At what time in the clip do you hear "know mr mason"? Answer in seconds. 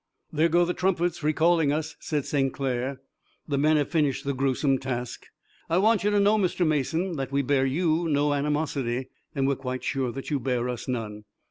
6.19-7.17